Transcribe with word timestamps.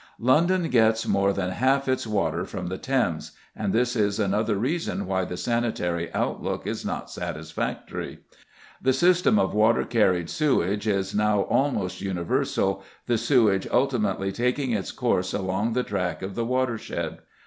London 0.17 0.67
gets 0.69 1.07
more 1.07 1.31
than 1.31 1.51
half 1.51 1.87
its 1.87 2.07
water 2.07 2.43
from 2.43 2.69
the 2.69 2.79
Thames, 2.79 3.33
and 3.55 3.71
this 3.71 3.95
is 3.95 4.19
another 4.19 4.55
reason 4.55 5.05
why 5.05 5.25
the 5.25 5.37
sanitary 5.37 6.11
outlook 6.11 6.65
is 6.65 6.83
not 6.83 7.11
satisfactory. 7.11 8.17
The 8.81 8.93
system 8.93 9.37
of 9.37 9.53
water 9.53 9.83
carried 9.83 10.27
sewage 10.31 10.87
is 10.87 11.13
now 11.13 11.41
almost 11.41 12.01
universal, 12.01 12.81
the 13.05 13.19
sewage 13.19 13.67
ultimately 13.71 14.31
taking 14.31 14.71
its 14.71 14.91
course 14.91 15.35
along 15.35 15.73
the 15.73 15.83
track 15.83 16.23
of 16.23 16.33
the 16.33 16.45
watershed. 16.45 17.19